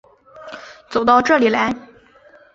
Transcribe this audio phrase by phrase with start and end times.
[0.89, 1.71] 走到这里来